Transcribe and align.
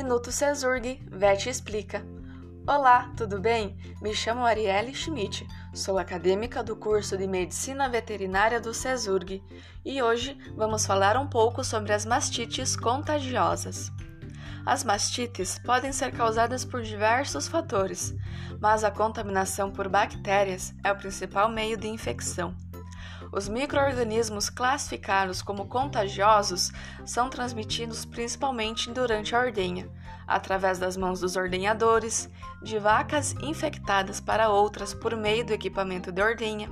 Minuto 0.00 0.30
Cesurg, 0.30 1.02
Vete 1.10 1.50
explica. 1.50 2.06
Olá, 2.64 3.12
tudo 3.16 3.40
bem? 3.40 3.76
Me 4.00 4.14
chamo 4.14 4.44
Arielle 4.44 4.94
Schmidt, 4.94 5.44
sou 5.74 5.98
acadêmica 5.98 6.62
do 6.62 6.76
curso 6.76 7.18
de 7.18 7.26
Medicina 7.26 7.88
Veterinária 7.88 8.60
do 8.60 8.72
Cesurg 8.72 9.42
e 9.84 10.00
hoje 10.00 10.38
vamos 10.54 10.86
falar 10.86 11.16
um 11.16 11.26
pouco 11.26 11.64
sobre 11.64 11.92
as 11.92 12.06
mastites 12.06 12.76
contagiosas. 12.76 13.90
As 14.64 14.84
mastites 14.84 15.58
podem 15.58 15.92
ser 15.92 16.12
causadas 16.12 16.64
por 16.64 16.80
diversos 16.80 17.48
fatores, 17.48 18.14
mas 18.60 18.84
a 18.84 18.92
contaminação 18.92 19.72
por 19.72 19.88
bactérias 19.88 20.72
é 20.84 20.92
o 20.92 20.96
principal 20.96 21.48
meio 21.48 21.76
de 21.76 21.88
infecção. 21.88 22.54
Os 23.30 23.46
microorganismos 23.46 24.48
classificados 24.48 25.42
como 25.42 25.66
contagiosos 25.66 26.72
são 27.04 27.28
transmitidos 27.28 28.04
principalmente 28.04 28.90
durante 28.90 29.36
a 29.36 29.40
ordenha, 29.40 29.88
através 30.26 30.78
das 30.78 30.96
mãos 30.96 31.20
dos 31.20 31.36
ordenhadores, 31.36 32.30
de 32.62 32.78
vacas 32.78 33.34
infectadas 33.42 34.18
para 34.18 34.48
outras 34.48 34.94
por 34.94 35.14
meio 35.14 35.44
do 35.44 35.52
equipamento 35.52 36.10
de 36.10 36.22
ordenha, 36.22 36.70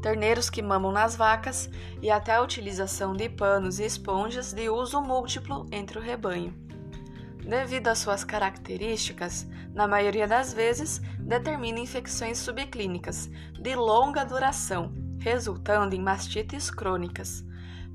terneiros 0.00 0.48
que 0.48 0.62
mamam 0.62 0.92
nas 0.92 1.16
vacas 1.16 1.68
e 2.00 2.10
até 2.10 2.32
a 2.32 2.42
utilização 2.42 3.12
de 3.12 3.28
panos 3.28 3.80
e 3.80 3.84
esponjas 3.84 4.52
de 4.52 4.70
uso 4.70 5.00
múltiplo 5.00 5.66
entre 5.72 5.98
o 5.98 6.02
rebanho. 6.02 6.54
Devido 7.44 7.88
às 7.88 7.98
suas 7.98 8.22
características, 8.22 9.48
na 9.74 9.88
maioria 9.88 10.28
das 10.28 10.52
vezes 10.52 11.00
determina 11.18 11.80
infecções 11.80 12.38
subclínicas 12.38 13.28
de 13.58 13.74
longa 13.74 14.22
duração 14.22 15.07
resultando 15.18 15.94
em 15.94 16.00
mastites 16.00 16.70
crônicas. 16.70 17.44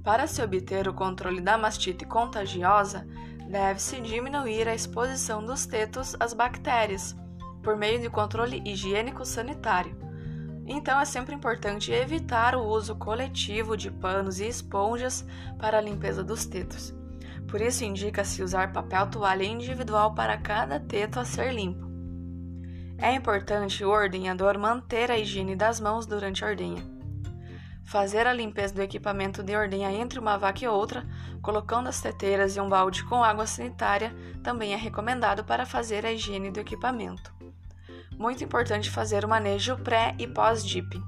Para 0.04 0.28
se 0.28 0.42
obter 0.42 0.88
o 0.88 0.94
controle 0.94 1.40
da 1.40 1.58
mastite 1.58 2.06
contagiosa, 2.06 3.08
deve-se 3.50 4.02
diminuir 4.02 4.68
a 4.68 4.76
exposição 4.76 5.44
dos 5.44 5.66
tetos 5.66 6.16
às 6.20 6.34
bactérias, 6.34 7.16
por 7.62 7.78
meio 7.78 8.02
de 8.02 8.10
controle 8.10 8.62
higiênico-sanitário. 8.66 9.96
Então 10.66 11.00
é 11.00 11.06
sempre 11.06 11.36
importante 11.36 11.92
evitar 11.92 12.56
o 12.56 12.66
uso 12.66 12.96
coletivo 12.96 13.76
de 13.76 13.92
panos 13.92 14.40
e 14.40 14.48
esponjas 14.48 15.26
para 15.58 15.78
a 15.78 15.82
limpeza 15.82 16.24
dos 16.24 16.46
tetos. 16.46 16.94
Por 17.48 17.62
isso 17.62 17.84
indica-se 17.84 18.42
usar 18.42 18.72
papel 18.72 19.08
toalha 19.08 19.44
individual 19.44 20.14
para 20.16 20.38
cada 20.38 20.80
teto 20.80 21.20
a 21.20 21.26
ser 21.26 21.54
limpo. 21.54 21.92
É 22.98 23.14
importante 23.14 23.84
o 23.84 23.90
ordenhador 23.90 24.58
manter 24.58 25.12
a 25.12 25.18
higiene 25.18 25.56
das 25.56 25.80
mãos 25.80 26.06
durante 26.06 26.44
a 26.44 26.48
ordenha. 26.48 26.84
Fazer 27.86 28.26
a 28.26 28.34
limpeza 28.34 28.74
do 28.74 28.82
equipamento 28.82 29.44
de 29.44 29.56
ordenha 29.56 29.92
entre 29.92 30.18
uma 30.20 30.38
vaca 30.38 30.64
e 30.64 30.68
outra, 30.68 31.06
colocando 31.42 31.90
as 31.90 32.02
teteiras 32.02 32.56
e 32.56 32.62
um 32.62 32.70
balde 32.70 33.04
com 33.04 33.24
água 33.24 33.46
sanitária, 33.46 34.16
também 34.44 34.74
é 34.74 34.78
recomendado 34.78 35.44
para 35.44 35.66
fazer 35.66 36.06
a 36.06 36.12
higiene 36.12 36.50
do 36.50 36.60
equipamento. 36.60 37.34
Muito 38.18 38.44
importante 38.44 38.90
fazer 38.90 39.26
o 39.26 39.28
manejo 39.28 39.78
pré 39.78 40.16
e 40.18 40.28
pós-dipping. 40.28 41.04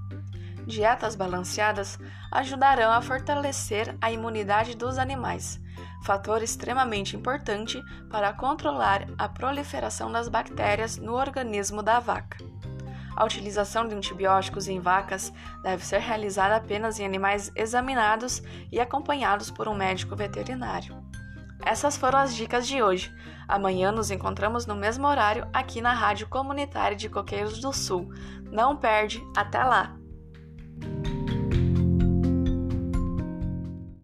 Dietas 0.68 1.16
balanceadas 1.16 2.00
ajudarão 2.32 2.92
a 2.92 3.02
fortalecer 3.02 3.96
a 4.02 4.12
imunidade 4.12 4.76
dos 4.76 4.98
animais, 4.98 5.62
fator 6.04 6.42
extremamente 6.42 7.16
importante 7.16 7.82
para 8.10 8.34
controlar 8.34 9.06
a 9.18 9.30
proliferação 9.30 10.12
das 10.12 10.28
bactérias 10.28 10.98
no 10.98 11.14
organismo 11.14 11.84
da 11.84 12.00
vaca. 12.00 12.38
A 13.16 13.24
utilização 13.24 13.88
de 13.88 13.96
antibióticos 13.96 14.68
em 14.68 14.80
vacas 14.80 15.32
deve 15.64 15.86
ser 15.86 16.00
realizada 16.00 16.56
apenas 16.56 17.00
em 17.00 17.06
animais 17.06 17.52
examinados 17.56 18.44
e 18.72 18.80
acompanhados 18.80 19.50
por 19.50 19.68
um 19.68 19.76
médico 19.76 20.16
veterinário. 20.16 20.96
Essas 21.66 21.98
foram 21.98 22.20
as 22.20 22.36
dicas 22.36 22.68
de 22.68 22.84
hoje. 22.84 23.12
Amanhã 23.48 23.92
nos 23.92 24.12
encontramos 24.12 24.66
no 24.66 24.76
mesmo 24.76 25.08
horário 25.08 25.48
aqui 25.54 25.82
na 25.82 25.94
Rádio 25.94 26.28
Comunitária 26.28 26.98
de 26.98 27.10
Coqueiros 27.10 27.60
do 27.60 27.72
Sul. 27.72 28.12
Não 28.52 28.76
perde, 28.76 29.24
até 29.36 29.64
lá! 29.64 29.96